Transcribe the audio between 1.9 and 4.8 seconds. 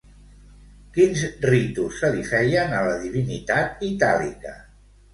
se li feien a la divinitat itàlica?